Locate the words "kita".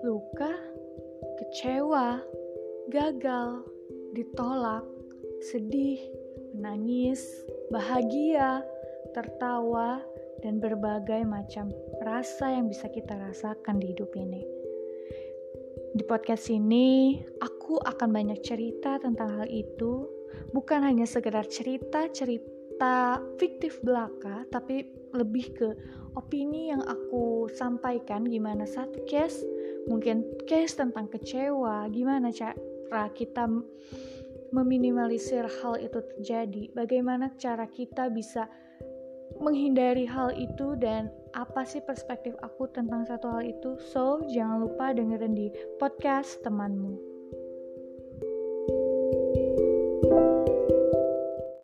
12.88-13.12, 33.12-33.46, 37.70-38.10